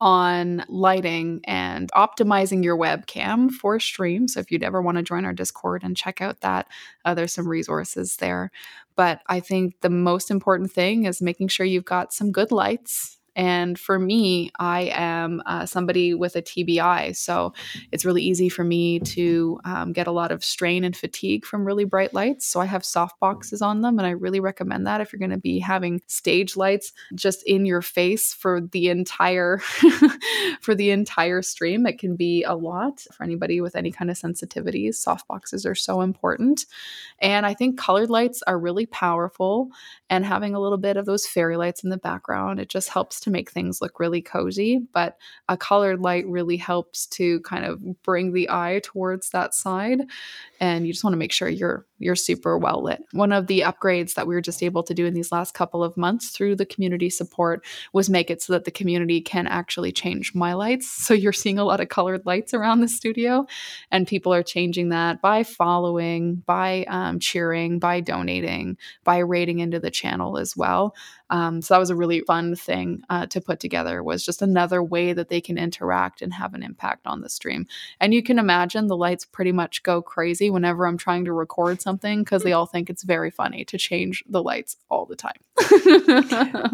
on 0.00 0.64
lighting 0.68 1.40
and 1.44 1.90
optimizing 1.92 2.62
your 2.62 2.76
webcam 2.76 3.50
for 3.50 3.80
stream. 3.80 4.28
So 4.28 4.40
if 4.40 4.50
you'd 4.50 4.62
ever 4.62 4.80
want 4.80 4.98
to 4.98 5.02
join 5.02 5.24
our 5.24 5.32
Discord 5.32 5.82
and 5.82 5.96
check 5.96 6.20
out 6.20 6.40
that, 6.40 6.68
uh, 7.04 7.14
there's 7.14 7.32
some 7.32 7.48
resources 7.48 8.16
there. 8.16 8.50
But 8.94 9.22
I 9.26 9.40
think 9.40 9.80
the 9.80 9.90
most 9.90 10.30
important 10.30 10.70
thing 10.70 11.06
is 11.06 11.22
making 11.22 11.48
sure 11.48 11.66
you've 11.66 11.84
got 11.84 12.12
some 12.12 12.30
good 12.30 12.52
lights 12.52 13.18
and 13.34 13.78
for 13.78 13.98
me, 13.98 14.50
I 14.58 14.92
am 14.94 15.42
uh, 15.46 15.64
somebody 15.64 16.12
with 16.14 16.36
a 16.36 16.42
TBI. 16.42 17.16
So 17.16 17.54
it's 17.90 18.04
really 18.04 18.22
easy 18.22 18.48
for 18.48 18.62
me 18.62 19.00
to 19.00 19.58
um, 19.64 19.92
get 19.92 20.06
a 20.06 20.12
lot 20.12 20.32
of 20.32 20.44
strain 20.44 20.84
and 20.84 20.96
fatigue 20.96 21.46
from 21.46 21.64
really 21.64 21.84
bright 21.84 22.12
lights. 22.12 22.46
So 22.46 22.60
I 22.60 22.66
have 22.66 22.84
soft 22.84 23.18
boxes 23.20 23.62
on 23.62 23.80
them. 23.80 23.98
And 23.98 24.06
I 24.06 24.10
really 24.10 24.40
recommend 24.40 24.86
that 24.86 25.00
if 25.00 25.12
you're 25.12 25.18
going 25.18 25.30
to 25.30 25.38
be 25.38 25.58
having 25.58 26.02
stage 26.08 26.56
lights 26.56 26.92
just 27.14 27.42
in 27.44 27.64
your 27.64 27.80
face 27.80 28.34
for 28.34 28.60
the 28.60 28.88
entire 28.88 29.58
for 30.60 30.74
the 30.74 30.90
entire 30.90 31.40
stream. 31.40 31.86
It 31.86 31.98
can 31.98 32.16
be 32.16 32.42
a 32.42 32.54
lot 32.54 33.06
for 33.16 33.24
anybody 33.24 33.60
with 33.60 33.76
any 33.76 33.90
kind 33.90 34.10
of 34.10 34.18
sensitivities. 34.18 34.94
Soft 34.96 35.26
boxes 35.26 35.64
are 35.64 35.74
so 35.74 36.02
important. 36.02 36.66
And 37.20 37.46
I 37.46 37.54
think 37.54 37.78
colored 37.78 38.10
lights 38.10 38.42
are 38.46 38.58
really 38.58 38.86
powerful. 38.86 39.70
And 40.10 40.26
having 40.26 40.54
a 40.54 40.60
little 40.60 40.78
bit 40.78 40.98
of 40.98 41.06
those 41.06 41.26
fairy 41.26 41.56
lights 41.56 41.82
in 41.82 41.90
the 41.90 41.96
background, 41.96 42.60
it 42.60 42.68
just 42.68 42.90
helps 42.90 43.21
to 43.22 43.30
make 43.30 43.50
things 43.50 43.80
look 43.80 43.98
really 43.98 44.22
cozy, 44.22 44.80
but 44.92 45.16
a 45.48 45.56
colored 45.56 46.00
light 46.00 46.26
really 46.26 46.56
helps 46.56 47.06
to 47.06 47.40
kind 47.40 47.64
of 47.64 48.02
bring 48.02 48.32
the 48.32 48.48
eye 48.50 48.80
towards 48.82 49.30
that 49.30 49.54
side. 49.54 50.00
And 50.60 50.86
you 50.86 50.92
just 50.92 51.04
want 51.04 51.14
to 51.14 51.18
make 51.18 51.32
sure 51.32 51.48
you're 51.48 51.86
you're 52.02 52.16
super 52.16 52.58
well 52.58 52.82
lit. 52.82 53.04
One 53.12 53.32
of 53.32 53.46
the 53.46 53.60
upgrades 53.60 54.14
that 54.14 54.26
we 54.26 54.34
were 54.34 54.40
just 54.40 54.62
able 54.62 54.82
to 54.82 54.94
do 54.94 55.06
in 55.06 55.14
these 55.14 55.30
last 55.30 55.54
couple 55.54 55.84
of 55.84 55.96
months 55.96 56.30
through 56.30 56.56
the 56.56 56.66
community 56.66 57.08
support 57.08 57.64
was 57.92 58.10
make 58.10 58.28
it 58.28 58.42
so 58.42 58.52
that 58.52 58.64
the 58.64 58.72
community 58.72 59.20
can 59.20 59.46
actually 59.46 59.92
change 59.92 60.34
my 60.34 60.52
lights. 60.52 61.00
So 61.12 61.14
you're 61.14 61.32
seeing 61.32 61.58
a 61.58 61.64
lot 61.64 61.80
of 61.80 61.90
colored 61.90 62.24
lights 62.24 62.54
around 62.54 62.80
the 62.80 62.88
studio, 62.88 63.46
and 63.90 64.06
people 64.06 64.32
are 64.32 64.42
changing 64.42 64.88
that 64.88 65.20
by 65.20 65.42
following, 65.42 66.36
by 66.46 66.86
um, 66.88 67.18
cheering, 67.18 67.78
by 67.78 68.00
donating, 68.00 68.78
by 69.04 69.18
raiding 69.18 69.58
into 69.58 69.78
the 69.78 69.90
channel 69.90 70.38
as 70.38 70.56
well. 70.56 70.94
Um, 71.32 71.62
so 71.62 71.72
that 71.72 71.80
was 71.80 71.88
a 71.88 71.96
really 71.96 72.20
fun 72.20 72.54
thing 72.54 73.02
uh, 73.08 73.24
to 73.26 73.40
put 73.40 73.58
together. 73.58 74.02
Was 74.02 74.24
just 74.24 74.42
another 74.42 74.82
way 74.82 75.14
that 75.14 75.30
they 75.30 75.40
can 75.40 75.56
interact 75.56 76.20
and 76.20 76.32
have 76.34 76.52
an 76.52 76.62
impact 76.62 77.06
on 77.06 77.22
the 77.22 77.30
stream. 77.30 77.66
And 78.00 78.12
you 78.12 78.22
can 78.22 78.38
imagine 78.38 78.86
the 78.86 78.98
lights 78.98 79.24
pretty 79.24 79.50
much 79.50 79.82
go 79.82 80.02
crazy 80.02 80.50
whenever 80.50 80.86
I'm 80.86 80.98
trying 80.98 81.24
to 81.24 81.32
record 81.32 81.80
something 81.80 82.22
because 82.22 82.42
they 82.42 82.52
all 82.52 82.66
think 82.66 82.90
it's 82.90 83.02
very 83.02 83.30
funny 83.30 83.64
to 83.64 83.78
change 83.78 84.22
the 84.28 84.42
lights 84.42 84.76
all 84.90 85.06
the 85.06 85.16
time. 85.16 85.32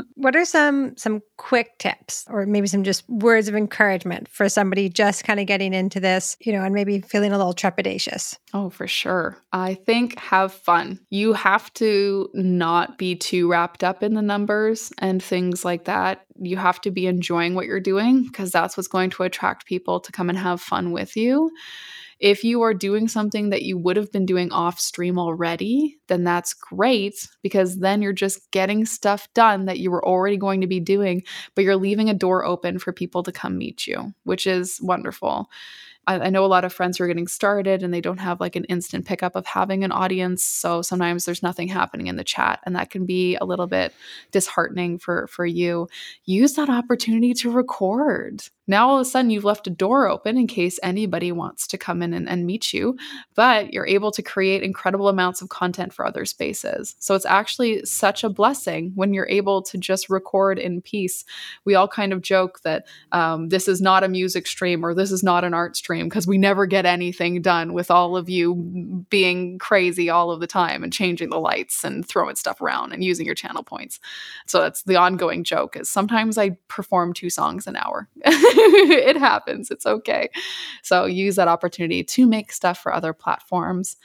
what 0.15 0.35
are 0.35 0.45
some 0.45 0.97
some 0.97 1.23
quick 1.37 1.79
tips 1.79 2.25
or 2.29 2.45
maybe 2.47 2.67
some 2.67 2.83
just 2.83 3.09
words 3.09 3.49
of 3.49 3.55
encouragement 3.55 4.29
for 4.29 4.49
somebody 4.49 4.89
just 4.89 5.23
kind 5.23 5.39
of 5.39 5.47
getting 5.47 5.73
into 5.73 6.01
this, 6.01 6.37
you 6.41 6.53
know, 6.53 6.63
and 6.65 6.75
maybe 6.75 7.01
feeling 7.01 7.33
a 7.33 7.39
little 7.39 7.55
trepidatious? 7.55 8.39
Oh, 8.55 8.71
for 8.71 8.89
sure. 8.89 9.37
I 9.53 9.75
think 9.75 10.19
have 10.19 10.53
fun. 10.53 10.99
You 11.11 11.33
have 11.35 11.73
to 11.75 12.29
not 12.35 12.99
be 12.99 13.15
too 13.15 13.49
wrapped 13.49 13.85
up 13.85 14.03
in 14.03 14.15
the 14.15 14.23
numbers 14.49 14.93
and 14.99 15.23
things 15.23 15.65
like 15.65 15.85
that. 15.85 16.25
You 16.41 16.57
have 16.57 16.81
to 16.83 16.91
be 16.91 17.07
enjoying 17.07 17.55
what 17.55 17.67
you're 17.67 17.81
doing 17.81 18.25
because 18.25 18.51
that's 18.51 18.77
what's 18.77 18.89
going 18.89 19.11
to 19.11 19.23
attract 19.25 19.67
people 19.67 20.01
to 20.01 20.13
come 20.13 20.29
and 20.29 20.39
have 20.39 20.61
fun 20.61 20.93
with 20.93 21.17
you. 21.17 21.51
If 22.19 22.43
you 22.43 22.63
are 22.63 22.75
doing 22.75 23.07
something 23.07 23.51
that 23.51 23.63
you 23.63 23.79
would 23.79 23.97
have 23.97 24.11
been 24.11 24.27
doing 24.27 24.51
off 24.51 24.81
stream 24.81 25.21
already, 25.21 25.99
then 26.09 26.25
that's 26.25 26.53
great 26.53 27.29
because 27.43 27.79
then 27.79 28.03
you're 28.03 28.13
just 28.13 28.51
getting 28.51 28.87
stuff 28.87 29.29
done 29.35 29.67
that 29.67 29.79
you 29.79 29.91
were 29.93 30.05
already 30.05 30.37
going 30.37 30.61
to 30.63 30.67
be 30.67 30.81
doing, 30.81 31.23
but 31.55 31.63
you're 31.63 31.77
leaving 31.77 32.11
a 32.11 32.15
door 32.15 32.45
open 32.45 32.81
for 32.81 32.93
people 32.93 33.23
to 33.23 33.31
come 33.31 33.57
meet 33.57 33.87
you, 33.87 34.15
which 34.25 34.49
is 34.49 34.81
wonderful. 34.83 35.49
I, 36.09 36.19
I 36.19 36.31
know 36.31 36.45
a 36.45 36.47
lot 36.47 36.65
of 36.65 36.73
friends 36.73 36.99
who 36.99 37.05
are 37.05 37.07
getting 37.07 37.29
started 37.29 37.83
and 37.83 37.93
they 37.93 38.01
don't 38.01 38.19
have 38.19 38.41
like 38.41 38.57
an 38.57 38.65
instant 38.65 39.05
pickup 39.07 39.37
of 39.37 39.47
having 39.47 39.85
an 39.85 39.93
audience. 39.93 40.43
So 40.43 40.83
sometimes 40.83 41.25
there's 41.27 41.43
nothing 41.43 41.69
happening 41.69 42.09
in 42.09 42.17
the 42.17 42.25
chat, 42.25 42.61
and 42.65 42.75
that 42.75 42.91
can 42.91 43.07
be 43.07 43.37
a 43.37 43.45
little 43.45 43.67
bit 43.67 43.95
disheartening 44.33 44.99
for 44.99 45.27
for 45.29 45.47
you. 45.47 45.89
Use 46.25 46.55
that 46.55 46.71
opportunity 46.71 47.35
to 47.35 47.51
record 47.51 48.43
now 48.69 48.89
all 48.89 48.97
of 48.97 49.01
a 49.01 49.05
sudden 49.05 49.31
you've 49.31 49.45
left 49.45 49.67
a 49.67 49.71
door 49.71 50.09
open 50.09 50.37
in 50.37 50.47
case 50.47 50.79
anybody 50.83 51.33
wants 51.33 51.67
to 51.69 51.79
come 51.79 52.03
in 52.03 52.13
and, 52.15 52.29
and, 52.29 52.47
meet 52.47 52.73
you, 52.73 52.97
but 53.35 53.73
you're 53.73 53.87
able 53.87 54.11
to 54.13 54.23
create 54.23 54.63
incredible 54.63 55.09
amounts 55.09 55.43
of 55.43 55.49
content 55.49 55.93
for 55.93 56.07
other 56.07 56.25
spaces. 56.25 56.95
So 56.99 57.15
it's 57.15 57.27
actually 57.27 57.85
such 57.85 58.23
a 58.23 58.29
blessing 58.29 58.93
when 58.95 59.13
you're 59.13 59.29
able 59.29 59.63
to 59.63 59.79
just 59.79 60.09
record 60.09 60.59
in 60.59 60.81
peace. 60.81 61.25
We 61.65 61.75
all 61.75 61.89
kind 61.89 62.13
of 62.13 62.23
joke 62.23 62.61
that 62.63 62.87
um, 63.13 63.49
this 63.49 63.69
is 63.69 63.81
not 63.81 64.05
a 64.05 64.09
music 64.09 64.47
stream 64.47 64.85
or 64.85 64.95
this 64.95 65.11
is 65.11 65.23
not 65.23 65.45
an 65.45 65.55
art 65.55 65.77
stream 65.77 66.09
because 66.09 66.27
we 66.27 66.39
never 66.39 66.67
get 66.67 66.87
anything 66.87 67.43
done 67.43 67.73
with 67.73 67.91
all 67.91 68.17
of 68.17 68.29
you 68.29 69.05
being 69.11 69.59
crazy 69.59 70.11
all 70.11 70.31
of 70.31 70.41
the 70.41 70.47
time 70.47 70.85
and 70.85 70.93
changing 70.93 71.31
the 71.31 71.41
lights 71.41 71.85
and 71.85 72.07
throwing 72.07 72.37
stuff 72.37 72.61
around 72.61 72.93
and 72.93 73.03
using 73.03 73.27
your 73.27 73.35
channel 73.35 73.63
points. 73.63 74.01
So 74.47 74.61
that's 74.61 74.83
the 74.83 74.97
ongoing 74.97 75.45
joke 75.45 75.77
is 75.77 75.89
sometimes 75.89 76.39
I 76.39 76.51
perform 76.69 77.15
two 77.15 77.31
songs 77.31 77.67
an 77.67 77.77
hour. 77.77 78.09
it 79.09 79.17
happens. 79.17 79.71
It's 79.71 79.87
okay. 79.87 80.29
So 80.83 81.05
use 81.05 81.37
that 81.37 81.49
opportunity 81.49 82.03
to 82.05 82.27
make 82.27 82.53
stuff 82.53 82.79
for 82.79 82.93
other 82.93 83.13
platforms 83.13 83.97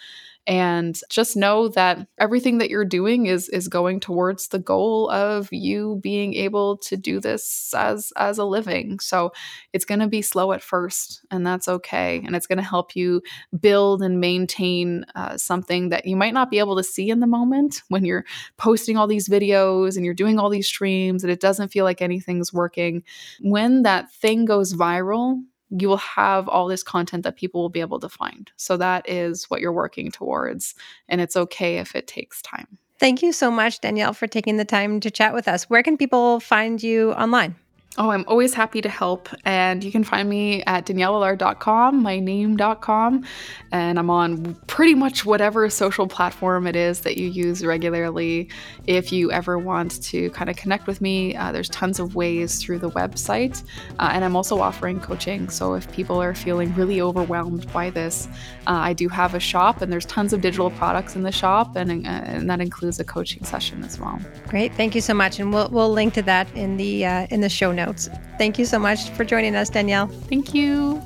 and 0.46 1.00
just 1.10 1.38
know 1.38 1.70
that 1.70 2.06
everything 2.18 2.58
that 2.58 2.70
you're 2.70 2.84
doing 2.84 3.28
is 3.28 3.48
is 3.50 3.68
going 3.68 4.00
towards 4.00 4.50
the 4.50 4.60
goal 4.60 5.10
of 5.10 5.48
you 5.52 6.00
being 6.02 6.34
able 6.34 6.78
to 6.78 6.98
do 6.98 7.20
this 7.20 7.74
as 7.76 8.12
as 8.18 8.38
a 8.38 8.46
living. 8.46 9.00
So 9.00 9.32
it's 9.72 9.86
going 9.86 10.02
to 10.02 10.08
be 10.08 10.22
slow 10.22 10.52
at 10.52 10.62
first 10.62 11.26
and 11.32 11.48
that's 11.48 11.68
okay 11.68 12.22
and 12.26 12.36
it's 12.36 12.48
going 12.48 12.58
to 12.58 12.64
help 12.64 12.96
you 12.96 13.22
build 13.60 14.02
and 14.02 14.20
maintain 14.20 15.06
uh, 15.16 15.38
something 15.38 15.90
that 15.90 16.06
you 16.06 16.16
might 16.16 16.34
not 16.34 16.50
be 16.50 16.60
able 16.60 16.76
to 16.76 16.84
see 16.84 17.10
in 17.10 17.20
the 17.22 17.28
moment 17.28 17.82
when 17.88 18.04
you're 18.04 18.26
posting 18.58 18.98
all 18.98 19.08
these 19.08 19.30
videos 19.30 19.96
and 19.96 20.06
you're 20.06 20.14
doing 20.14 20.40
all 20.40 20.50
these 20.50 20.68
streams 20.68 21.24
and 21.24 21.32
it 21.32 21.40
doesn't 21.40 21.70
feel 21.70 21.86
like 21.86 22.02
anything's 22.02 22.52
working. 22.52 23.04
When 23.42 23.84
that 23.84 24.12
thing 24.12 24.46
goes 24.46 24.74
viral 24.74 25.42
you 25.78 25.88
will 25.90 25.98
have 25.98 26.48
all 26.48 26.68
this 26.68 26.84
content 26.84 27.24
that 27.24 27.36
people 27.36 27.62
will 27.62 27.70
be 27.70 27.82
able 27.82 28.00
to 28.00 28.10
find. 28.10 28.52
So 28.58 28.78
that 28.78 29.10
is 29.10 29.46
what 29.46 29.60
you're 29.60 29.74
working 29.74 30.12
towards. 30.12 30.76
And 31.10 31.20
it's 31.20 31.36
okay 31.36 31.78
if 31.78 31.96
it 31.96 32.08
takes 32.08 32.42
time. 32.42 32.78
Thank 33.00 33.22
you 33.22 33.34
so 33.34 33.50
much, 33.50 33.82
Danielle, 33.82 34.14
for 34.14 34.28
taking 34.28 34.58
the 34.58 34.66
time 34.66 35.00
to 35.00 35.12
chat 35.12 35.34
with 35.34 35.48
us. 35.48 35.70
Where 35.70 35.84
can 35.84 35.98
people 35.98 36.40
find 36.40 36.82
you 36.82 37.12
online? 37.14 37.56
Oh, 37.96 38.10
I'm 38.10 38.26
always 38.28 38.56
happy 38.56 38.82
to 38.82 38.90
help. 38.90 39.30
And 39.46 39.84
you 39.84 39.92
can 39.92 40.04
find 40.04 40.28
me 40.28 40.64
at 40.64 40.88
danielleallard.com, 40.88 42.02
my 42.02 42.20
name.com. 42.20 43.24
And 43.72 44.00
I'm 44.00 44.10
on 44.10 44.56
pretty 44.66 44.96
much 44.96 45.26
whatever 45.26 45.70
social 45.70 46.08
platform 46.08 46.66
it 46.66 46.76
is 46.76 47.02
that 47.02 47.18
you 47.18 47.28
use 47.28 47.64
regularly. 47.64 48.50
If 48.88 49.12
you 49.12 49.32
ever 49.32 49.60
want 49.60 50.02
to 50.06 50.32
kind 50.32 50.50
of 50.50 50.56
connect 50.56 50.88
with 50.88 51.02
me, 51.02 51.36
uh, 51.36 51.52
there's 51.52 51.70
tons 51.70 52.00
of 52.00 52.16
ways 52.16 52.60
through 52.60 52.80
the 52.80 52.90
website. 52.90 53.64
Uh, 54.00 54.10
and 54.12 54.26
I'm 54.26 54.36
also 54.36 54.60
offering 54.60 55.00
coaching. 55.00 55.50
So 55.50 55.76
if 55.76 55.92
people 55.92 56.20
are 56.20 56.34
feeling 56.34 56.74
really 56.74 57.00
overwhelmed 57.00 57.72
by 57.72 57.92
this, 57.92 58.28
uh, 58.66 58.72
I 58.72 58.94
do 58.94 59.08
have 59.08 59.36
a 59.36 59.40
shop 59.40 59.84
and 59.84 59.94
there's 59.94 60.06
tons 60.08 60.34
of 60.34 60.42
digital 60.42 60.72
products 60.72 61.16
in 61.16 61.22
the 61.22 61.32
shop. 61.32 61.76
And, 61.76 62.08
uh, 62.08 62.10
and 62.10 62.50
that 62.50 62.60
includes 62.60 63.00
a 63.00 63.04
coaching 63.04 63.44
session 63.44 63.84
as 63.84 64.00
well. 64.00 64.20
Great. 64.48 64.74
Thank 64.74 64.96
you 64.96 65.02
so 65.02 65.14
much. 65.14 65.40
And 65.40 65.54
we'll, 65.54 65.70
we'll 65.70 65.92
link 65.92 66.16
to 66.16 66.24
that 66.24 66.52
in 66.56 66.78
the, 66.78 67.06
uh, 67.06 67.28
in 67.30 67.42
the 67.42 67.50
show 67.50 67.72
notes 67.72 67.83
notes. 67.86 68.10
Thank 68.38 68.60
you 68.60 68.66
so 68.66 68.80
much 68.80 69.10
for 69.12 69.24
joining 69.24 69.56
us, 69.56 69.70
Danielle. 69.70 70.08
Thank 70.08 70.54
you. 70.54 71.02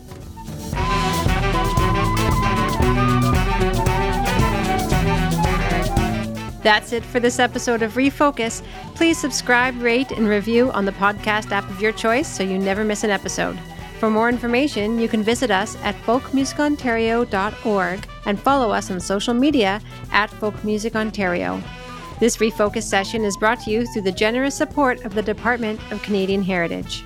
That's 6.63 6.91
it 6.91 7.05
for 7.05 7.19
this 7.21 7.39
episode 7.39 7.81
of 7.81 7.93
Refocus. 7.93 8.61
Please 8.95 9.17
subscribe, 9.17 9.81
rate, 9.81 10.11
and 10.11 10.27
review 10.27 10.69
on 10.71 10.83
the 10.83 10.91
podcast 10.91 11.51
app 11.51 11.69
of 11.69 11.81
your 11.81 11.93
choice 11.93 12.27
so 12.27 12.43
you 12.43 12.57
never 12.57 12.83
miss 12.83 13.05
an 13.05 13.09
episode. 13.09 13.57
For 13.99 14.09
more 14.09 14.27
information, 14.27 14.99
you 14.99 15.07
can 15.07 15.23
visit 15.23 15.49
us 15.49 15.77
at 15.83 15.95
folkmusicontario.org 16.01 18.07
and 18.25 18.39
follow 18.39 18.71
us 18.71 18.91
on 18.91 18.99
social 18.99 19.33
media 19.33 19.79
at 20.11 20.29
Folk 20.29 20.61
Music 20.65 20.95
Ontario. 20.95 21.63
This 22.19 22.37
refocus 22.37 22.83
session 22.83 23.23
is 23.23 23.37
brought 23.37 23.59
to 23.61 23.71
you 23.71 23.85
through 23.85 24.01
the 24.01 24.11
generous 24.11 24.55
support 24.55 25.05
of 25.05 25.13
the 25.13 25.21
Department 25.21 25.79
of 25.91 26.01
Canadian 26.01 26.41
Heritage. 26.41 27.03